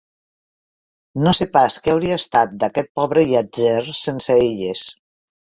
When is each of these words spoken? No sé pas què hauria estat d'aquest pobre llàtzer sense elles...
No 1.27 1.33
sé 1.41 1.47
pas 1.57 1.77
què 1.83 1.93
hauria 1.93 2.17
estat 2.21 2.57
d'aquest 2.65 2.91
pobre 3.01 3.27
llàtzer 3.33 3.79
sense 4.07 4.43
elles... 4.49 4.91